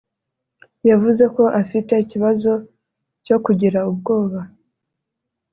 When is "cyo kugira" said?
3.25-3.79